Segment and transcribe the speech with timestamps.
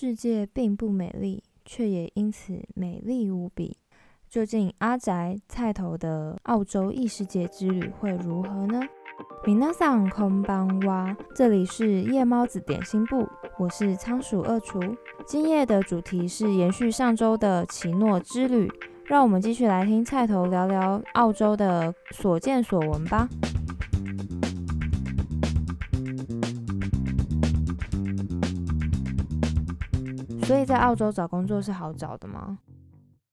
[0.00, 3.76] 世界并不美丽，却也因此美丽无比。
[4.30, 8.80] 究竟阿宅菜头的澳洲异世界之旅会如何呢？
[9.44, 13.26] 米娜桑空邦哇，这里是夜猫子点心部，
[13.58, 14.78] 我是仓鼠二厨。
[15.26, 18.70] 今夜的主题是延续上周的奇诺之旅，
[19.06, 23.28] 让我们继续来听菜头聊聊澳洲的所见所闻吧。
[30.48, 32.58] 所以在澳洲找工作是好找的吗？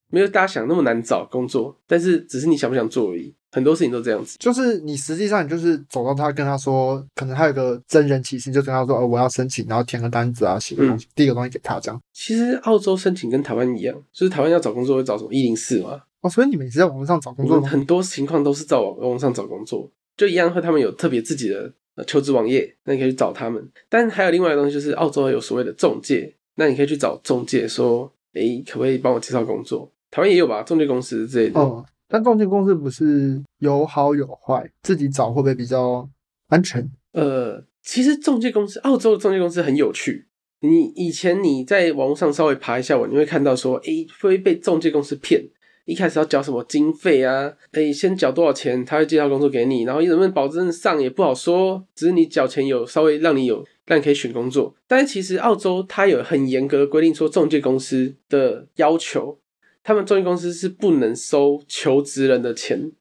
[0.10, 3.34] 没有大家想那么难找工作，但是只是你想不想做而已。
[3.54, 11.98] 很多事情都这样子，就是你实际上你就是走到他跟他说，可能他有个真人启事，就跟他说，哦，我要申请，然后填个单子啊，写个东西，第一个东西给他这样。
[12.12, 16.02] 其实澳洲申请跟台湾一样，就是台湾要找工作会找什么一零四嘛。
[16.20, 17.70] 哦，所以你们也是在网络上找工作吗？
[17.70, 21.72] 很多情况都是在网网上找工作，就一样和他们有特别自己的
[22.06, 23.66] 求职网页，那你可以去找他们。
[23.88, 26.36] 但还有另外的东西，就是澳洲有所谓的中介。
[26.56, 29.92] 那你可以去找中介说，哎，可不可以帮我介绍工作？
[30.12, 31.60] 台湾也有吧，中介公司之类的。
[31.60, 36.08] 哦，但中介公司不是有好有坏，自己找会不会比较
[36.48, 36.90] 安全？
[37.12, 40.28] 呃，其实中介公司，澳洲的中介公司很有趣。
[40.62, 45.44] 你以前你在网络上稍微爬一下网，你会看到说，哎，会被中介公司骗。
[45.86, 47.54] 一开始要缴什么经费啊？
[47.74, 53.64] 哎，先缴多少钱，他会介绍工作给你，然后能不能保证上也不好说，只是你缴钱有稍微让你有。
[53.86, 59.40] 让你可以选工作，但是其实澳洲它有很严格的规定，说中介公司的要求，
[59.84, 62.92] 他们中介公司是不能收求职人的钱，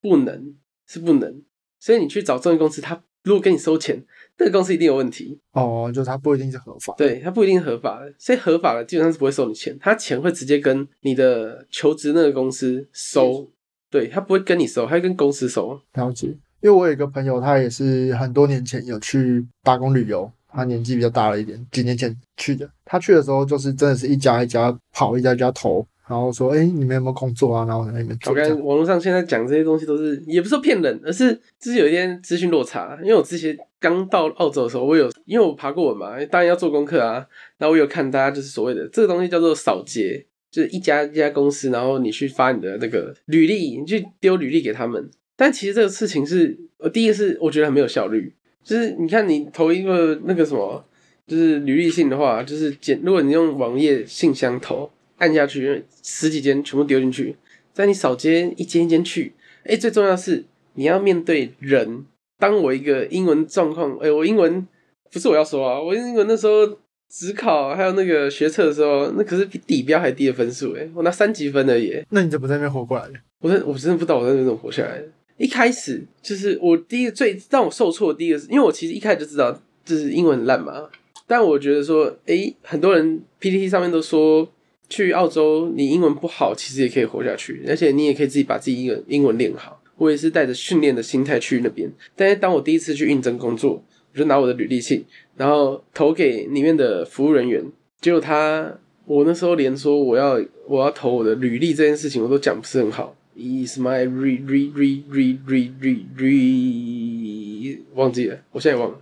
[0.00, 0.54] 不能
[0.86, 1.42] 是不能，
[1.80, 4.04] 所以你去找中介公司，他如果跟你收钱，
[4.36, 13.50] 那个公司一定有问题哦，就是他不一定是合法，对他不一定合法的，所以合法的基本上是不会收你钱，他钱会直接跟你的求职那个公司收，
[13.90, 16.36] 对他不会跟你收，他会跟公司收，了解。
[16.62, 22.70] 因为我有一个朋友，他也是很多年前有去打工旅游，他年纪比较大了一点，几年前去的。
[22.84, 28.32] 他去的时候就是真的是一家一家跑，一家一家投，然后说：“哎，你们有没有工作啊？”然后在那边做。
[28.32, 32.96] 我看网络上现在讲这些东西都是，也不是骗人，而是就是有一点资讯落差。
[33.02, 37.26] 因为我之前刚到澳洲的时候，我有因为我爬过文嘛，当然要做功课啊。
[37.58, 45.10] 那我有看大家就是所谓的这个东西叫做扫街，就是一家一家公司，然后你去发你的那个履历，你去丢履历给他们。
[45.42, 48.32] 但其实这个事情是，呃，第一个是我觉得很没有效率，
[48.62, 50.84] 就是你看你投一个那个什么，
[51.26, 57.34] 就是履历信的话，就是简，如果你用网页信箱投，按下去十几间全部丢进去，
[57.72, 59.32] 在你扫街一间一间去，
[59.64, 60.44] 哎，最重要是
[60.74, 62.04] 你要面对人。
[62.38, 64.64] 当我一个英文状况，哎，我英文
[65.10, 66.78] 不是我要说啊，我英文那时候
[67.10, 72.00] 只考还有那个学测的时候，那可是比底标还低的分数，哎，我拿三级分而已。
[72.10, 73.14] 那你怎么在那边活过来的？
[73.40, 75.08] 我真我真的不知道我在那边怎么活下来的。
[75.42, 80.88] 一开始就是我第一个最让我受挫的第一个，是因为我其实一开始就知道就是英文很烂嘛。
[81.26, 84.48] 但我觉得说，诶，很多人 PPT 上面都说
[84.88, 89.82] 去澳洲你英文不好，其实也可以活下去，而且你也可以自己把自己英文英文练好。
[89.96, 91.90] 我也是带着训练的心态去那边。
[92.14, 93.82] 但是当我第一次去应征工作，
[94.12, 95.04] 我就拿我的履历信，
[95.36, 97.64] 然后投给里面的服务人员，
[98.00, 103.16] 结果他我那时候连说我要我要投我的履历这件事情，我都讲不是很好。
[103.34, 108.98] Is my re re re re re re re 忘记了，我现在也忘了。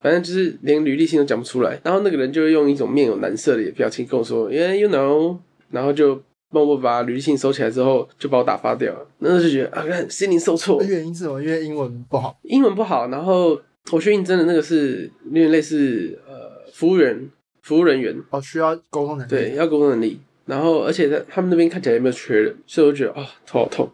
[0.00, 5.38] 反正就是连履历信都讲不出来，然后那个人就会用一种面有难色的表情跟我说：“Yeah, you know。”
[5.70, 9.06] 然后就默默把履历信收起来之后，就把我打发掉了。
[9.20, 10.82] 那时候就觉得啊，心灵受挫。
[10.82, 11.40] 原因是什么？
[11.40, 12.38] 因为英文不好。
[12.42, 13.58] 英文不好，然后
[13.90, 17.30] 我去应征的那个是有点类似呃服务员、
[17.62, 19.30] 服务人员哦，需要沟通能力。
[19.30, 20.18] 对，要沟通能力。
[20.44, 23.88] 然后，而且在他们那边看起来也没有缺人，所以我觉得啊，头好痛。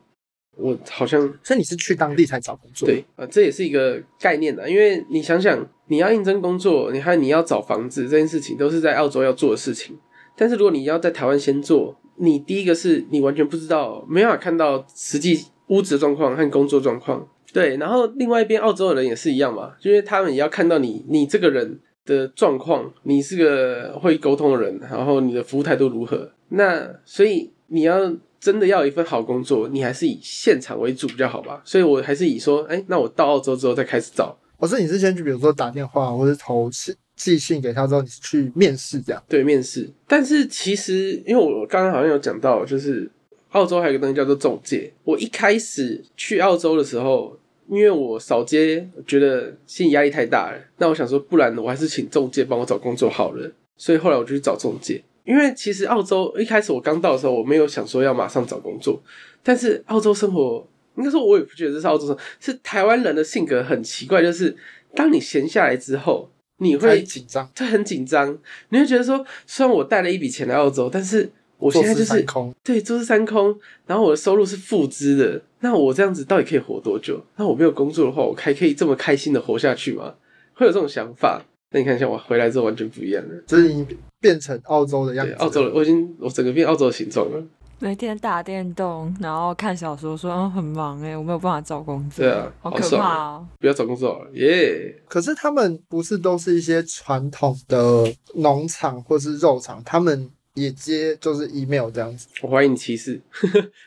[0.56, 2.88] 我好像，所以你是去当地才找工作？
[2.88, 4.68] 对，啊，这也是一个概念的。
[4.68, 9.96] 因为你想想，你要应征工作，你还你要找房子这件事情，都是在澳洲要做的事情。
[10.36, 17.24] 但是如果你要在台湾先做，你第一个是你完全不知道，没办法看到实际屋子的状况和工作状况。
[17.52, 26.28] 对，然后另外一边澳洲的人也是一样嘛，因为他们也要看到你，你这个人的状况，你是个会沟通的人，然后你的服务态度如何。
[26.50, 31.60] 那所以你要真的要一份好工作，你还是以现场为主比较好吧。
[31.64, 34.36] 所以我还是以说，哎，那我到澳洲之后再开始找。
[34.56, 39.22] 我是你是先去，比如说打电话或者投信寄信给他之后，你是去面试这样？
[39.28, 39.88] 对，面试。
[40.06, 43.10] 但是其实因为我刚刚好像有讲到，就是
[43.50, 44.92] 澳洲还有个东西叫做中介。
[45.04, 53.50] 我一开始去澳洲的时候，因为我扫街觉得心理压力太大了，那我想说，不然我还是请中介帮我找工作好了。
[53.76, 55.02] 所以后来我就去找中介。
[55.28, 58.98] 因为其实澳洲一开始我刚到的时候，我没有想说要马上找工作，
[59.42, 60.66] 但是澳洲生活
[60.96, 64.56] 应该说我也不觉得这是澳洲生活，是台湾人的性格很奇怪，就是
[64.94, 66.30] 当你闲下来之后，
[66.60, 68.38] 你会紧张，就很紧张，
[68.70, 72.54] 你会觉得说，虽然我带了一笔钱来澳洲，但是我现在就是空。
[72.64, 73.54] 对坐吃山空，
[73.86, 77.22] 然后我的收入是负资的，那我这样子到底可以活多久？
[77.36, 80.14] 那我没有工作的话，我还可以这么开心的活下去吗？
[80.54, 81.44] 会有这种想法。
[81.70, 83.34] 那你看，一下我回来之后完全不一样了。
[83.46, 83.86] 这是你
[84.20, 87.42] 变成澳洲的样，子，澳洲人，我已经我整个变澳洲的形状了。
[87.80, 92.96] 每天打电动，然后看小说，说嗯很忙哎，我没有办法找工作，对啊，好可！
[92.96, 93.46] 怕哦。
[93.60, 100.28] 不要找工作了，耶、可是他们不是都是一些传统的农场或是肉场，他们
[100.60, 102.26] 也接就是 email 这样子。
[102.42, 103.20] 我怀疑你歧视。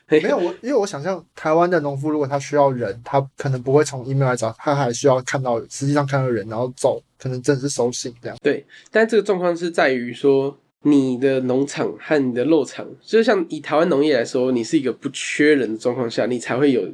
[0.08, 8.36] 没有我，因为我想象台湾的农夫，如果他需要人，他可能不会从 email 来找，他还需要看到实际上看到人，然后走，可能真的是收信这样。
[8.42, 16.88] 对，但这个状况是在于说，你的农场和你的肉场，就是像以台湾农业来说，你是一个不缺人的状况下，你才会有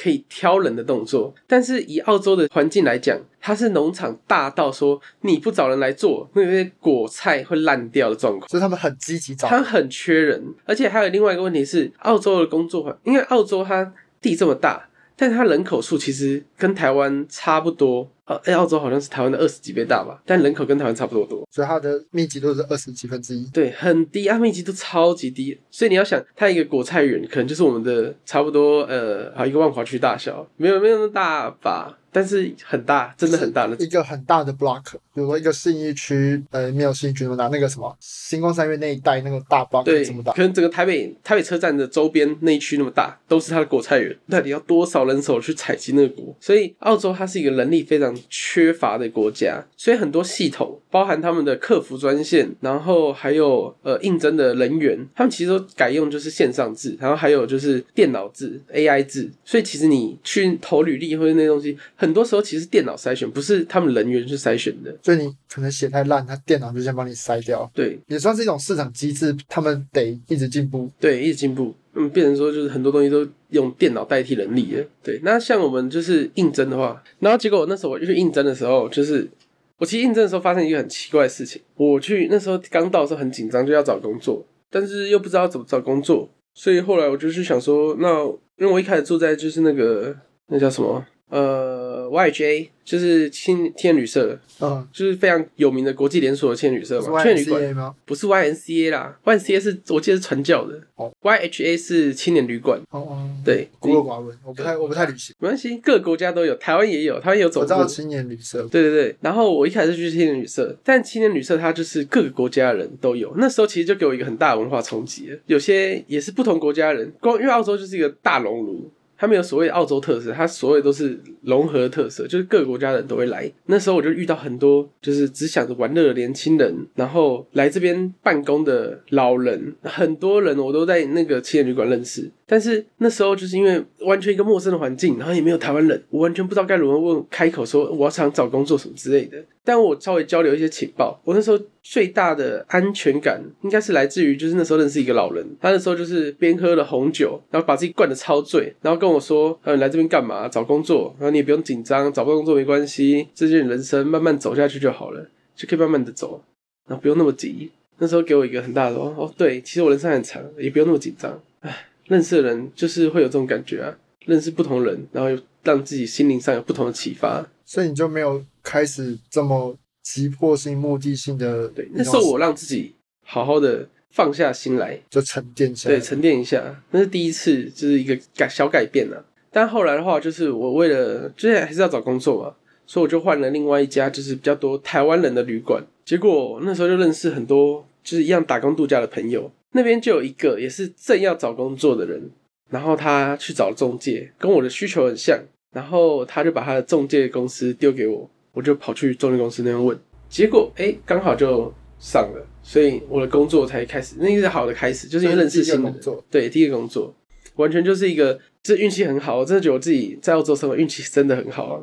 [0.00, 1.34] 可以挑人的动作。
[1.46, 8.48] 但是以澳洲的环境来讲，它是农场大到说你不找人来做，那些果菜会烂掉的状况。
[8.48, 18.10] 所以他们很积极找他很缺人，而且还有另外一个问题是，澳洲的工作环，因为澳洲它地这么大，但它人口数其实跟台湾差不多。
[18.28, 21.48] 呃，哎，澳洲好像是台湾的二十几倍大吧，但人口跟台湾差不多多。
[21.50, 23.44] 所以它的密集度是二十几分之一。
[23.46, 34.82] 对，很低，啊，密集度超级低，所以你要想，它一个果菜园可能就是我们的差不多，呃，好一个万华区大小，没有没有那么大吧，但是很大，真的很大的一个很大的 block，
[35.14, 46.34] 比如说一个信义区，呃，没有信义区那么大，那个什么星光三月那一带那个大 block 对，这么大可，能整个台北台北车站的周边那一区那么大，都是它的果菜园，那你要多少人手去采集那个果？
[46.40, 64.96] 所以澳洲它是一个人力非常缺乏的国家，所以很多系统，包含他们的客服专线，然后还有呃应征的人员，他们其实都改用就是线上制，然后还有就是电脑制、AI 制，所以其实你去投履历或者那些东西，很多时候其实电脑筛选，不是他们人员去筛选的。
[65.02, 70.90] 所以你可能写太烂，他电脑就先帮你筛掉，对，也算是一种市场机制，他们得一直进步。
[70.98, 74.84] 对，一直进步，嗯，变成说就是很多东西都用电脑代替人力了。
[75.02, 79.28] 对，那像我们就是应征的话，然后结果我那时候我去应征的时候，就是
[79.78, 88.24] 我其实应征的时候发生一个很奇怪的事情，我去那时候刚到的时候很紧张，就要找工作，但是又不知道怎么找工作，所以后来我就是想说，那
[88.56, 90.14] 因为我一开始住在就是那个
[90.48, 97.74] 那叫什么呃 YHA，就是青青年旅社，嗯，就是非常有名的国际连锁的青年旅社嘛，青年旅馆。
[97.74, 97.94] 吗？
[98.06, 102.80] 不是 YNCA 啦，YNCA 是我记得是传教的哦，YHA 是青年旅馆。
[102.90, 107.86] 哦哦，对，孤陋寡闻，我不太我不太旅行，没关系，各个国家都有，台湾也有，台湾也有走过我知道。
[107.86, 115.30] 青年旅社，对对对，然后我一开始去青年旅社，但青年旅社它就是各个国家的人都有，那时候其实就给我一个很大的文化冲击。
[115.46, 123.50] 有些也是不同国家的人，光因为澳洲就是一个大熔炉，它没有所谓澳洲特色，它所有都是融合特色，就是各个国家的人都会来。
[123.66, 132.30] 那时候我就遇到很多就是只想着玩乐的年轻人，然后来这边办公的老人，很多人我都在那个青年旅馆认识。
[132.50, 139.36] 但是那时候就是因为完全一个陌生的环境，然后也没有台湾人，我完全不知道该如何问开口说我要想找工作什么之类的。
[139.62, 150.48] 但我稍微交流一些情报，我那时候最大的安全感应该是来自于就是那时候认识一个老人，他那时候就是边喝了红酒，然后把自己灌得超醉，然后跟我说：“呃，你来这边干嘛？
[150.48, 156.42] 找工作，然后你也不用紧张，找不到工作没关系，这就是人生，慢慢走下去就好了，就可以慢慢的走，
[156.86, 157.70] 然后不用那么急。”
[158.00, 161.38] 那时候给我一个很大的哦，对，其实我人生很长，也不用那么紧张。
[161.60, 161.76] 唉，
[162.08, 163.96] 认识的人就是会有这种感觉啊，
[164.26, 167.46] 认识不同人，然后又让自己心灵上有不同的启发。
[167.64, 176.00] 所以你就没有开始这么急迫性、目的性的，对，那时候我让自己好好的放下心来，就沉淀下来对，。
[176.02, 179.22] 沉淀一下，那是第一次，就是一个改小改变啊。
[179.50, 182.54] 但后来的话，就是我为了，就是还是要找工作嘛，
[182.86, 185.84] 所以我就换了另外一家，就是比较多台湾人的旅馆。
[186.06, 189.50] 结果那时候就认识很多，就是一样打工度假的朋友。
[189.72, 192.30] 那边就有一个也是正要找工作的人，
[192.70, 195.38] 然后他去找中介，跟我的需求很像，
[195.72, 199.98] 然后他就把他的中介公司丢给我，我就跑去中介公司那边问，
[200.28, 207.14] 结果哎，刚好就上了，所以我的工作才开始，那是好的开始，就是因为认识新工作，对，第一个工作，
[207.56, 211.80] 完全就是一个，这运气很好，我真的觉得我自己在澳洲生活运气真的很好啊。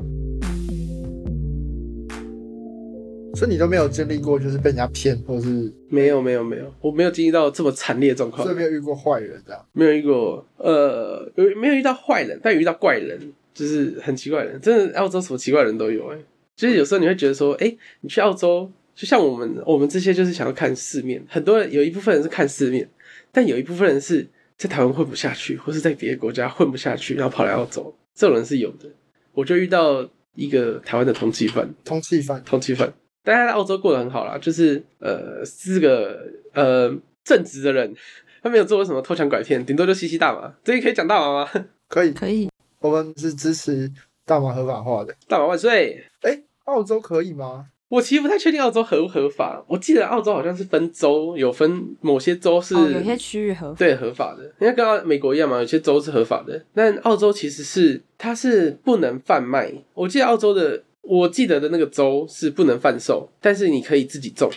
[3.36, 8.44] 所以你都没有经历过，就是被人家骗，或是没有没有没有，我没有经历到这么惨烈的状况。
[8.44, 9.66] 所以，没有遇过坏人这样。
[9.74, 13.20] 没有遇过，呃，有没有遇到坏人，但遇到怪人，
[13.54, 14.52] 就是很奇怪的。
[14.52, 16.18] 人，真的澳洲什么奇怪的人都有哎、
[16.56, 22.90] 就是有时候你会觉得说，哎、你去澳洲，就像我们我们这些就是想要看世面，很多人有一部分人是看世面，
[23.32, 24.26] 但有一部分人是
[24.58, 28.90] 在台湾混不下去，或是在别的国家混不下去，然后跑来澳洲，这种人是有的。
[29.34, 32.94] 我就遇到一个台湾的通缉犯，通缉犯，通缉犯，
[33.26, 36.90] 但他在澳洲过得很好啦，就是呃是个呃
[37.24, 37.94] 正直的人，
[38.42, 40.54] 他没有做过什么偷抢拐骗，顶多就吸吸大麻。
[40.64, 41.52] 这里可以讲大麻吗？
[41.90, 43.92] 可以，可以，我们是支持
[44.26, 45.14] 大麻合法化的。
[45.28, 46.06] 大麻万岁！
[46.22, 47.66] 哎，澳洲可以吗？
[47.88, 53.78] 我其实不太确定澳洲合不合法，我记得澳洲好像是分州，有分某些州是、哦，有些区域合法。
[53.78, 59.72] 对合法的，因为跟澳美国一样嘛，有些州是合法的，但澳洲其实是它是不能贩卖。
[59.94, 64.50] 我记得澳洲的，我记得的那个州是不能贩售，但是你可以自己种，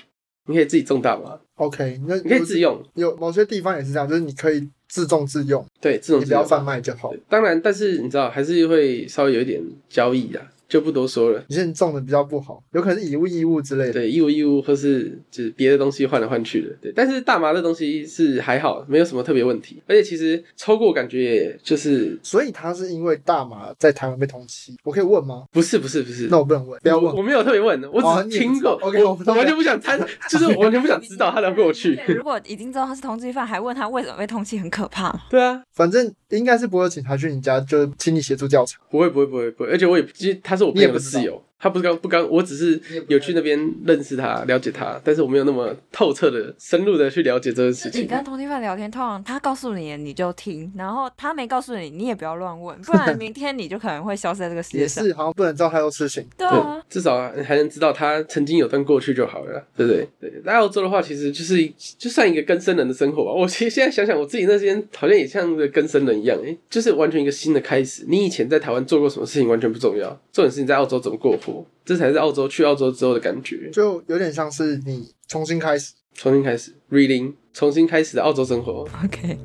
[0.47, 6.27] 你可以自己种大麻，OK，那你可以自用，有某些地方也是这样，就是你可以自种自用，对，自种自用。
[6.27, 7.13] 你不要贩卖就好。
[7.29, 11.43] 当然，但是你知道还是会稍微有一点交易啊，就不多说了。
[11.49, 13.93] 你现在种的比较不好，有可能是以物易物之类的。
[13.95, 16.93] 对，以物易物或是就是别的东西换来换去的，对。
[16.95, 25.45] 但是大麻的东西是还好，没有什么特别问题，而且其实抽过感觉也就是所以他是因为大麻在台湾被通缉，我可以问吗？
[25.51, 27.19] 不是不是不是，那我不能问，不要问我。
[27.19, 28.79] 我没有特别问，我哦只是听过。
[28.83, 29.99] 我我不知道完全不想参，
[30.29, 31.99] 就是我完全不想知道他的过去。
[32.09, 35.15] 如果已经知道他是通缉犯，还问他为什么被通缉，很可怕。
[35.31, 38.79] 对啊，反正应该是不会有警察去你家，就请你协助调查。
[38.91, 48.03] 不会不会不会不会，而且我也其实他是我朋友的室友，他不是刚不刚，我只是有去那边认识他、了解他，但是我没有那么透彻的、深入的去了解这个事情。
[48.03, 55.05] 你跟通缉犯聊天，通常他告诉你你就听，然后他没告诉你，你也不要乱问，不然明天你就可能会消失在这个世界也上。
[55.05, 56.25] 是，好像不能知道太多事情。
[56.37, 60.09] 对对啊，，至少还能知道他曾经有段过去就好了，对不对？
[60.21, 61.57] 对，在澳洲的话，其实就是
[61.99, 63.33] 就算一个跟生人的生活吧。
[63.33, 68.05] 我其实现在想想，我自己那边好像也像个跟生人一样，诶，就是完全一个新的开始。
[68.09, 73.71] 你以前在台湾做过什么事情完全不重要，重点是你在澳洲怎么过活，这才是澳洲去澳洲之后的感觉。
[73.73, 75.95] 就有点像是你重新开始。
[76.15, 78.85] 重新开始，reading，重新开始的澳洲生活。
[79.05, 79.39] OK，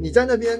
[0.00, 0.58] 你在那边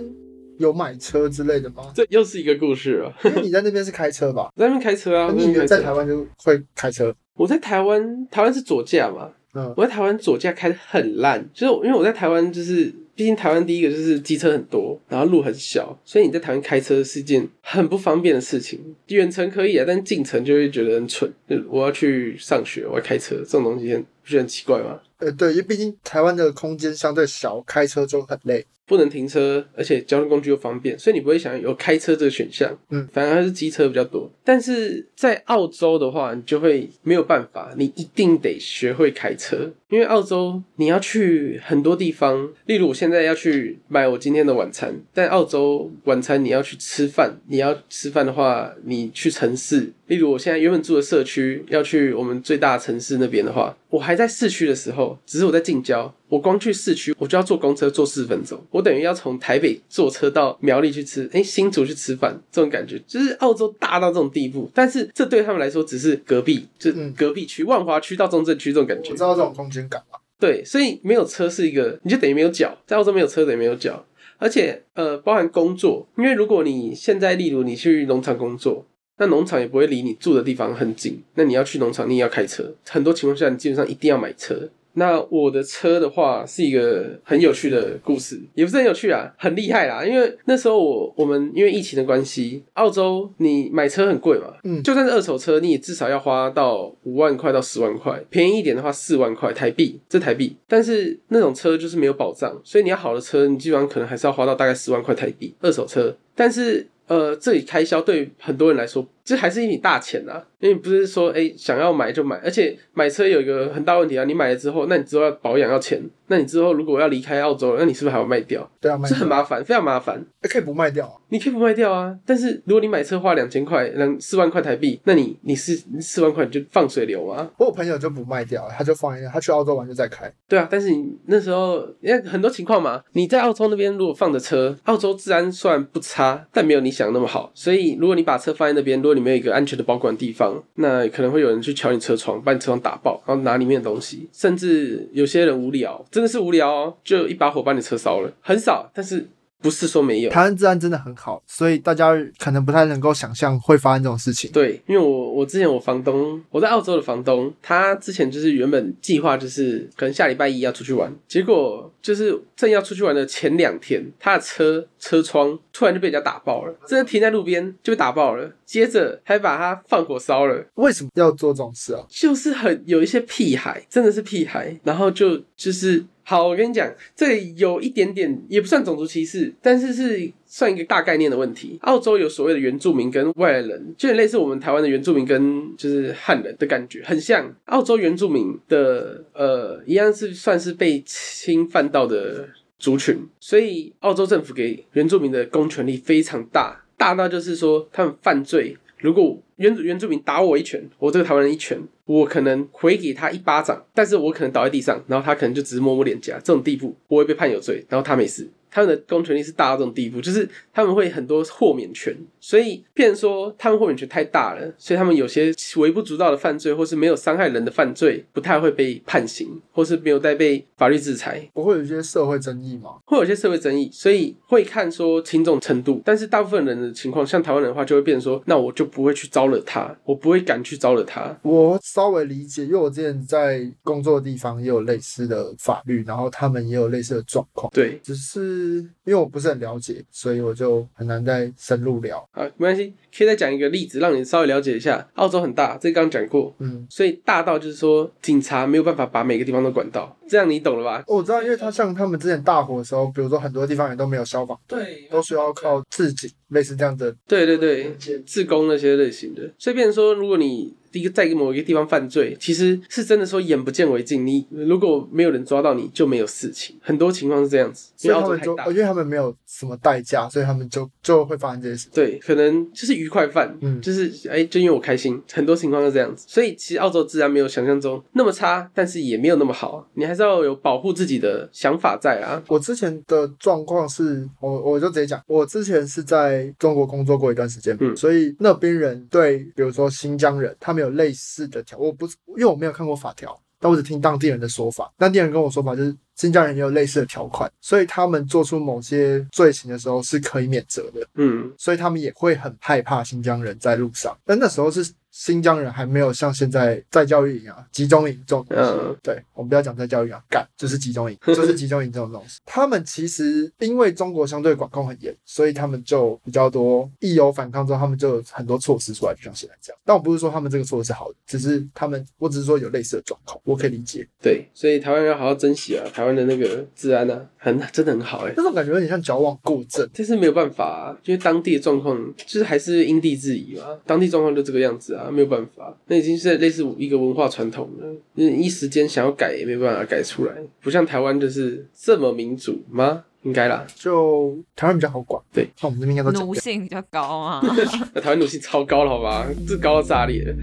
[0.58, 1.90] 有买车之类的吗？
[1.94, 3.12] 这又是一个故事了。
[3.24, 4.50] 因为你在那边是开车吧？
[4.54, 7.14] 我 在那边开车啊，你在台湾就会开车？
[7.34, 18.80] 我在台湾，台湾是左驾嘛，嗯，我在台湾左驾开的很烂，就是因为我在台湾就是，毕竟台湾第一个就是机车很多，然后路很小，所以你在台湾开车是一件很不方便的事情。
[19.08, 21.32] 远程可以啊，但近程就会觉得很蠢。
[21.68, 25.00] 我要去上学，我要开车，这种东西很不是很奇怪吗？
[25.18, 28.66] 呃，对，因为毕竟台湾的空间相对小，开车就很累。
[28.86, 32.76] 不能停车，而且交通工具又方便，所以你不会想有开车这个选项。
[32.90, 34.30] 嗯，反而还是机车比较多。
[34.44, 69.22] 但是在澳洲的话，你就会没有办法，你一定得学会开车，因为澳洲你要去很多地方，例如我现在要去买我今天的晚餐，但澳洲晚餐你要去吃饭，你要吃饭的话，你去城市，例如我现在原本住的社区，要去我们最大的城市那边的话，我还在市区的时候，只是我在近郊，我光去市区我就要坐公车坐四分钟，我等于要从台北坐车到苗栗去吃，哎、新竹去吃饭，这种感觉就是澳洲大到这种地步，但是这对他们来说只是隔壁，就嗯隔壁区万华区到中正区这种感觉我知。
[69.22, 70.18] 道这种空间感嘛。
[70.40, 74.04] 对，所以没有车是一个，你就等于没有脚，在澳洲没有车等于没有脚，
[74.38, 78.84] 而且呃，包含工作，因为如果你现在例如你去农场工作，
[79.18, 84.68] 那农场也不会离你住的地方很近，那你要去农场，你也要开车，很多情况下你基本上一定要买车。
[84.94, 90.04] 那我的车的话是一个很有趣的故事，也不是很有趣啊，很厉害啦。
[90.04, 100.56] 因为那时候我我们因为疫情的关系，澳洲你买车很贵嘛，嗯就算是二手车，你也至少要花到五万块到十万块，便宜一点的话四万块台币，这台币。
[100.68, 106.16] 但是那种车就是没有保障，所以你要好的车，你基本上可能还是要花到大概十万块台币二手车。
[106.34, 118.70] 但是呃，这里开销对很多人来说，这还是一笔大钱啊，因为你不是说哎、想要买就买，而且买车有一个很大问题啊，你买了之后，那你之后要保养要钱，那你之后如果要离开澳洲了，那你是不是还要卖掉？
[118.80, 120.22] 对啊，卖这很麻烦，非常麻烦。
[120.42, 121.14] 欸可以不卖掉啊。
[121.30, 127.50] 你可以不卖掉啊，但是如果你买车花两千块，两四万块台币，那你你是你四万块你就放水流啊？
[127.56, 130.30] 我有朋友就不卖掉，他就放一下，他去澳洲玩就再开。
[130.46, 149.26] 对啊，但是你那时候因为很多情况嘛，你在澳洲那边如果放着车，澳洲治安虽然不差，但没有你想的那么好，所以如果你把车放在那边，如果里面有一个安全的保管地方，那可能会有人去敲你车窗，把你车窗打爆，然后拿里面的东西，甚至有些人无聊，真的是无聊哦，就一把火把你车烧了，很少，但是
[149.64, 150.30] 不是说没有。
[150.30, 154.50] 台湾治安真的很好，所以大家可能不太能够想象会发生这种事情。
[154.52, 170.62] 对，因为我我之前我房东，我在澳洲的房东，他之前就是原本计划就是可能下礼拜一要出去玩，结果就是正要出去玩的前两天，他的车车窗突然就被人家打爆了，真的停在路边就被打爆了，接着还把他放火烧了。
[170.74, 172.04] 为什么要做这种事啊？
[172.10, 181.78] 就是很有一些屁孩，真的是屁孩，然后就就是好，我跟你讲，这有一点点也不算种族歧视，但是是算一个大概念的问题。
[181.82, 187.54] 澳洲有所谓的原住民跟外来人，就很类似我们台湾的原住民跟就是汉人的感觉，很像。
[187.66, 208.48] 澳洲原住民的呃，一样是算是被侵犯到的族群，所以澳洲政府给原住民的公权力非常大，大到就是说他们犯罪，如果原原住民打我一拳，我这个台湾人一拳，我可能回给他一巴掌，但是我可能倒在地上，然后他可能就只是摸摸脸颊，这种地步我会被判有罪，然后他没事。
[208.74, 221.48] 他们的公权力是大到这种地步，就是他们会很多豁免权，所以变成说他们豁免权太大了，所以他们有些微不足道的犯罪，或是没有伤害人的犯罪，不太会被判刑，或是没有再被法律制裁。
[221.54, 222.96] 不会有一些社会争议吗？
[223.04, 226.02] 会有一些社会争议，所以会看说轻重程度。
[226.04, 231.38] 但是大部分人的情况，像台湾人的话，就会变成说，那我就不会去招惹他，我不会敢去招惹他。
[231.42, 237.70] 我稍微理解，因为我之前在工作的地方也有类似的法律，然后他们也有类似的状况。
[237.72, 238.63] 对，只是
[239.04, 242.18] 因为我不是很了解，所以我就很难再深入聊。
[242.32, 245.06] 啊，没关系，可以再讲一个例子，让你稍微了解一下。
[245.14, 251.04] 澳洲很大，这刚刚讲过，嗯，所以大到就是说，警察没有办法把每个地方都管到，这样你懂了吧？
[251.06, 257.14] 我知道，因为他像他们之前大火的时候，比如说很多地方也都没有消防，对都需要靠自己，类似这样的。
[257.26, 257.94] 对对对，
[258.26, 266.76] 自工那些类型的，所以变成说，如果你第一个在某一个地方犯罪，其实是真的说眼不见为净，你如果没有人抓到你，就没有事情。
[266.80, 268.76] 很多情况是这样子，因为所以他们就，澳洲太大因。
[268.76, 271.88] 为他们没有什么代价，所以他们就就会发生这些事。
[271.92, 282.42] 对，可能就是愉快犯，嗯就是哎、就因为我开心，很多情况是这样子，所以其实澳洲治安没有想象中那么差，但是也没有那么好，你还是要有保护自己的想法在啊。
[282.48, 304.92] 我之前的状况是，我我就直接讲，我之前是在中国工作过一段时间，嗯所以那边人对，比如说新疆人，他们有类似的条，我不是因为我没有看过法条，但我只听当地人的说法，当地人跟我说法就是新疆人也有类似的条款，所以他们做出某些罪行的时候是可以免责的，嗯，所以他们也会很害怕新疆人在路上，但那时候是。
[305.14, 312.40] 新疆人还没有像现在在教育营啊、集中营这种东西，嗯对我们不要讲在教育营啊，干就是集中营， 就是集中营这种东西。
[312.44, 319.78] 他们其实因为中国相对管控很严，所以他们就比较多，一有反抗之后，他们就有很多措施出来，就像现在这样。
[319.84, 324.04] 但我不是说他们这个措施是好的，只是他们，我只是说有类似的状况，我可以理解。
[324.20, 329.88] 对，所以台湾要好好珍惜啊，台湾的那个治安啊，很真的很好哎、那种感觉有点像矫枉过正。
[329.94, 343.04] 但是没有办法、啊，因为当地的状况就是还是因地制宜嘛，当地状况就这个样子啊，没有办法，那已经是类似一个文化传统了，你一时间想要改也没办法改出来，不像台湾就是这么民主吗？
[343.22, 346.20] 应该啦，就台湾比较好管，对，那我们这边应该都。
[346.20, 347.40] 奴性比较高啊。
[347.94, 350.34] 那台湾奴性超高了，好吧，这高到炸裂了。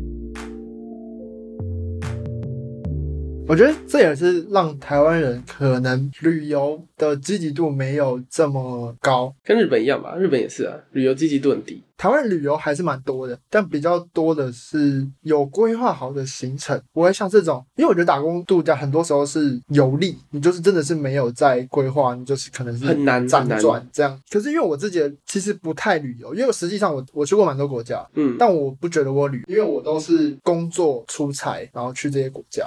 [3.52, 9.36] 我觉得这也是让台湾人可能旅游的积极度没有这么高。
[9.44, 11.84] 跟日本一样吧，日本也是啊，旅游积极度很低。
[11.98, 24.18] 台湾旅游还是蛮多的，但比较多的是有规划好的行程，不会像这种，因为我觉得打工度假很多时候是游历，你就是真的是没有在规划，你就是可能是很难辗转这样。
[24.30, 32.66] 可是因为我自己其实不太旅游，因为我实际上我我去过蛮多国家，嗯，但我不觉得我旅，因为我都是工作出差，然后去这些国家，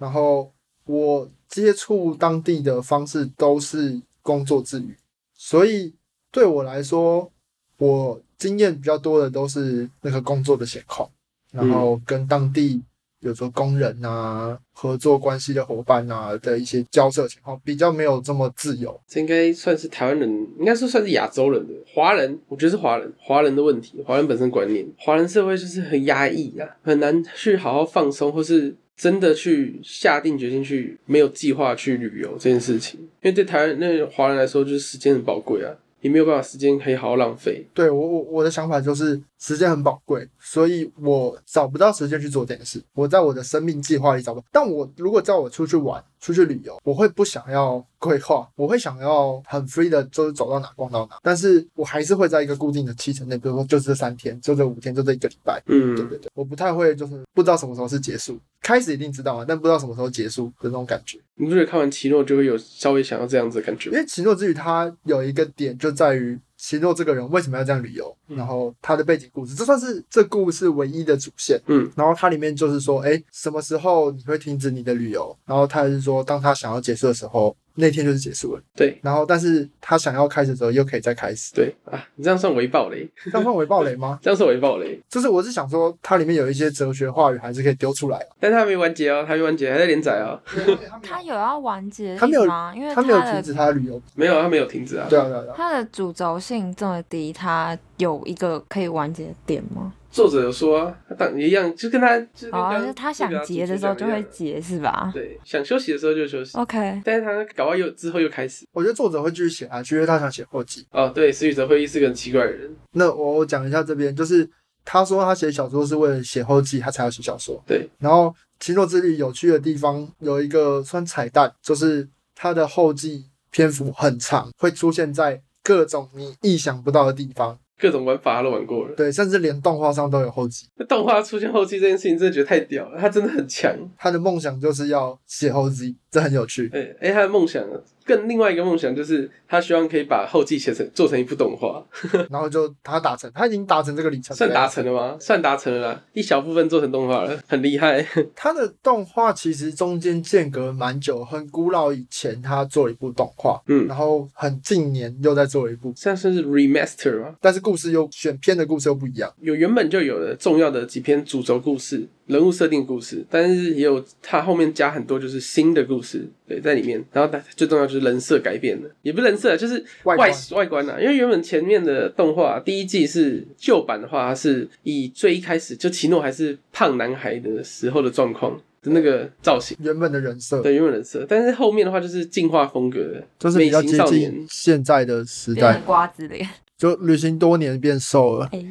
[0.00, 0.52] 然后
[0.86, 4.96] 我接触当地的方式都是工作之余，
[5.34, 5.94] 所以
[6.32, 7.30] 对我来说，
[7.78, 11.08] 我经验比较多的都是那个工作的闲况，
[11.52, 12.82] 然后跟当地。
[13.22, 18.98] 比如说工人啊、合作关系的伙伴啊的一些交涉情况，比较没有这么自由。
[19.06, 20.26] 这应该算是台湾人，
[20.58, 37.64] 应该说算是亚洲人的华人，我觉得是华人，华人的问题，华人本身观念，华人社会就是很压抑啊，很难去好好放松，或是真的去下定决心去没有计划去旅游这件事情，因为对台湾那华人来说，就是时间很宝贵啊，也没有办法时间可以好好浪费。
[37.72, 42.82] 对我我我的想法就是时间很宝贵，所以我找不到时间去做这件事。
[42.94, 44.46] 我在我的生命计划里找不到。
[44.52, 51.16] 但我如果叫我出去玩、出去旅游，我会不想要规划，我会想要很 free 的，就是走到哪逛到哪。
[51.22, 55.62] 但是我还是会在一个固定的期程内，比如说就这三天，就这五天，就这一个礼拜。
[55.66, 61.18] 嗯，对对对，我不太会就是不知道什么时候是结束，开始一定知道啊，但不知道什么时候结束的那种感觉。
[61.36, 63.88] 你不觉得看完奇诺就会有稍微想要这样子的感觉？
[63.90, 71.58] 因为奇诺之旅它有一个点就在于奇诺这个人为什么要这样旅游，嗯然后他的背景故事，这算是这故事唯一的主线。
[71.66, 75.34] 嗯，然后它里面就是说，哎，什么时候你会停止你的旅游？
[75.46, 78.62] 然后他是说，当他想要结束的时候，那天就是结束了。
[78.74, 84.18] 对然后，但是他想要开始的时候又可以再开始，对啊，你这样算微暴雷，这样算为暴雷吗？
[84.22, 85.00] 这样算微暴雷。
[85.08, 88.26] 就是我是想说，它里面有一些哲学话语还是可以丢出来啊。
[88.38, 90.40] 但他还没完结哦，他还没完结，还在连载哦。
[91.02, 92.72] 他有要完结的他没有意思吗？
[92.76, 95.06] 因为他没有停止他的旅游，没有，他没有停止啊。
[95.08, 95.54] 对啊对啊对啊。
[95.56, 99.92] 它的主轴性这么低，它有一个可以完结的点吗？
[100.10, 106.58] 作者有说啊，他当一样，就跟他就是跟哦，刚就是他想结的时候就会结，是吧对，想休息的时候就休息。
[106.58, 108.66] ？OK，但是他搞完又之后又开始。
[108.72, 110.84] 我觉得作者会继续写下去，因为他想写后记。
[110.90, 112.74] 哦，对，石宇哲会议是个很奇怪的人。
[112.92, 114.48] 那我我讲一下这边，就是
[114.84, 117.62] 他说他写小说是为了写后记，他才要写小说。
[117.64, 118.26] 对，然后
[118.58, 127.58] 《奇诺之旅》有趣的地方有一个算彩蛋，就是他的后记篇幅很长，会出现在各种你意想不到的地方。
[127.80, 128.94] 各种玩法他都玩过了。
[128.94, 130.66] 对，甚至连动画上都有后期。
[130.76, 133.74] 那动画出现后期这件事情，真的觉得太屌了，他真的很强。
[133.96, 136.70] 他的梦想就是要写后记，这很有趣。
[136.72, 137.64] 哎、哎、他的梦想
[138.04, 141.84] 更另外一个梦想就是他希望可以把后记写成做成一部动画，
[142.28, 145.16] 然后就他达成，他已经达成这个里程算达成了吗？
[145.20, 148.04] 算达成了啦，一小部分做成动画了，很厉害。
[148.34, 157.36] 他的动画其实中间间隔蛮久，很古老以前他做了一部动画，嗯，然后很近年又在做了一部，现在算是 remaster 吗？
[157.40, 159.32] 但是故事又选片的故事又不一样。
[159.40, 165.99] 有原本就有的重要的几篇主轴故事、人物设定故事，但是也有他后面加很多就是新的故事，
[166.46, 167.04] 对，在里面。
[167.12, 171.00] 然后它最重要就是人设改变了，也不是人设，就是外外观外观啊。
[171.00, 179.76] 因为原本前面的动画第一季是旧版的话，它是以最一开始就奇诺还是胖男孩的时候的状况的那个造型。
[179.80, 188.48] 原本的人设对原本人设，但是后面的话就是进化风格的，就是比较接近型少年，现在的时代，瓜子脸，就旅行多年变瘦了。
[188.52, 188.64] 哎，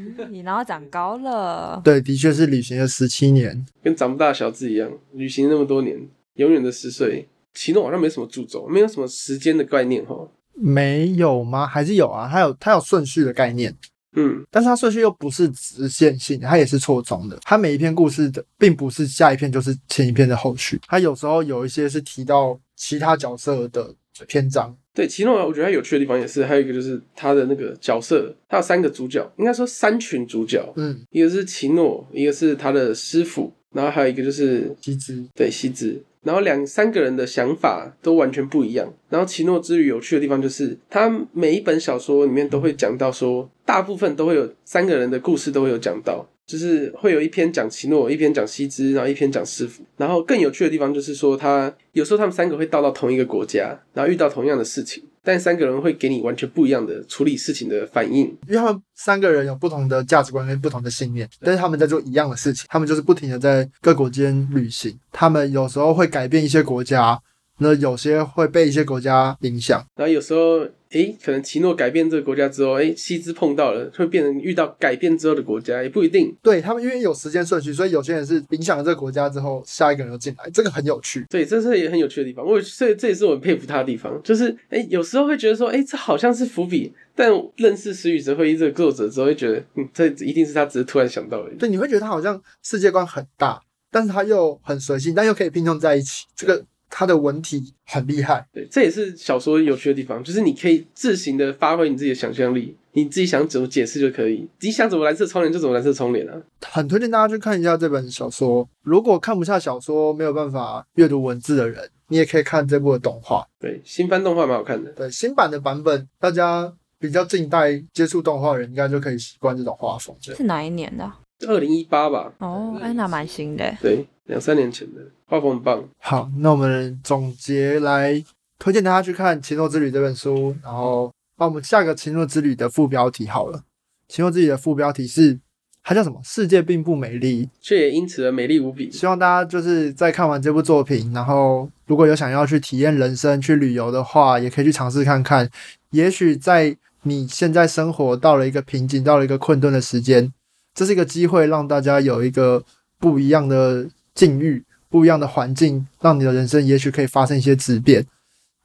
[0.44, 3.65] 然后长高了，对，的确是旅行了十七年。
[3.84, 5.98] 跟长不大小智一样，旅行那么多年，
[6.39, 7.28] 永远的十岁。
[7.54, 10.15] 奇诺好像没什么主轴，没有什么时间的概念哈。
[10.54, 11.65] 没有吗？
[11.65, 12.30] 还是有啊？
[12.32, 13.75] 它有它有顺序的概念，
[14.15, 17.38] 嗯，但是它顺序又不是直线性的，它也是错综的。
[17.41, 20.80] 它每一篇故事的，并不是下一篇就是前一篇的后续。
[20.88, 23.93] 它有时候有一些是提到其他角色的
[24.28, 38.93] 篇章，对，奇诺我觉得他有趣的地方也是，还有一个就是他的那个角色，他有三个主角，应该说三群主角，嗯，一个是奇诺，一个是他的师傅，然后还有一个就是西之对西之，然后两三个人的想法都完全不一样。
[39.10, 46.27] 然后奇诺之旅有趣的地方就是，他每一本小说里面都会讲到说，大部分都会有三个人的故事都会有讲到。
[46.45, 49.84] 就是会有一篇讲奇诺，一篇讲西之，然后一篇讲师傅。
[49.97, 58.26] 然后更有趣的地方就是说，他有时候他们三个会到到同一个国家，然后遇到同样的事情，但三个人会给你完全不一样的处理事情的反应。
[58.48, 64.98] 因为他们三个人有不同的价值观跟不同的信念，但是他们在做一样的事情，他们就是不停的在各国间旅行。
[65.12, 67.22] 他们有时候会改变一些国家，
[67.60, 69.86] 那有些会被一些国家影响。
[69.95, 76.36] 然后有时候，诶，可能奇诺改变这个国家之后，诶，西之碰到了，会变成遇到改变之后的国家，也不一定。
[76.41, 81.24] 对他们，因为有时间顺序，所以有些人是影响了这个国家之后，下一个人又进来，这个很有趣。
[81.30, 82.45] 对，这是也很有趣的地方。
[82.45, 91.58] 我所以这也是我很佩服他的地方，就是诶，有时候会觉得说，诶，这好像是伏笔，但认识石宇哲会议这个作者之后，会觉得，嗯，这一定是他只是突然想到而已。
[91.58, 96.26] 对，你会觉得他好像世界观很大，但是他又很随性，但又可以拼凑在一起。
[96.36, 98.45] 这个他的文体很厉害。
[98.52, 106.34] 对，这也是小说有趣的地方，就是你可以自行的发挥你自己的想象力，你自己想怎么解释就可以，你想怎么蓝色窗帘就怎么蓝色窗帘啊。
[106.62, 108.67] 很推荐大家去看一下这本小说。
[108.82, 113.45] 如果看不下小说，没有办法阅读文字的人，你也可以看这部的动画。
[113.60, 114.91] 对，新番动画蛮好看的。
[114.91, 120.15] 对，新版的版本，大家比较近代接触动画的人，应该就可以习惯这种画风。
[120.19, 121.19] 是哪一年的啊？
[121.47, 123.73] 二零一八吧，哦，哎，那蛮新的。
[123.82, 125.84] 对，两三年前的，画风很棒。
[125.98, 128.24] 好，那我们总结来
[128.60, 133.58] 推荐大家去看《奇诺之旅》这本书，然后把我们下个《奇诺之旅》的副标题好了。
[134.08, 135.39] 《奇诺之旅》的副标题是
[135.82, 136.22] 它叫什么？
[136.24, 137.50] 世界并不美丽。
[137.60, 138.92] 却也因此而美丽无比。
[138.92, 145.50] 希望大家就是在看完这部作品，然后如果有想要去体验人生、去旅游的话，也可以去尝试看看。
[145.89, 150.32] 也许在你现在生活到了一个瓶颈、到了一个困顿的时间，
[150.76, 152.63] 这是一个机会，让大家有一个
[153.00, 158.05] 不一样的境遇、不一样的环境，让你的人生也许可以发生一些质变。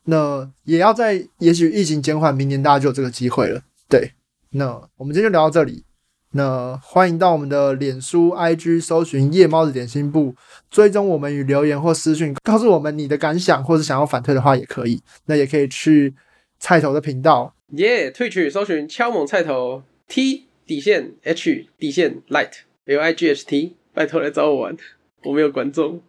[0.07, 3.63] 那也要在也许疫情减缓，明年大家就有这个机会了。
[3.89, 4.11] 对，
[4.51, 5.85] 那我们今天就聊到这里。
[6.33, 10.35] 那欢迎到我们的脸书、IG 搜寻“夜猫子点心部”，
[10.69, 15.01] 追踪我们与留言或私讯，告诉我们你的感想，或者想要反退的话也可以。
[15.27, 16.13] 那也可以去
[16.59, 22.51] 菜头的频道，耶、退去搜寻敲猛菜头 T 底线 H 底线 Light
[22.87, 24.77] L I G H T，拜托来找我玩，
[25.25, 26.01] 我没有观众。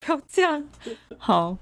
[0.00, 0.68] 不要这样。
[1.18, 1.56] 好，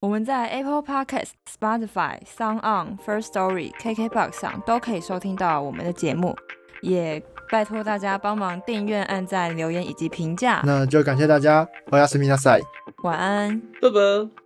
[0.00, 6.36] 我们在 Apple Podcast、Spotify、Sound On、First Story、KKBox 上都可以收听到我们的节目，
[6.80, 10.62] 也拜托大家帮忙订阅、按赞、留言以及评价。
[10.64, 12.60] 那就感谢大家，我要是米纳赛。
[13.02, 13.60] 晚安。
[13.80, 14.45] 拜拜。